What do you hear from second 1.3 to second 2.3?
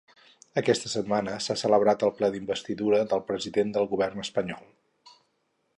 s’ha celebrat el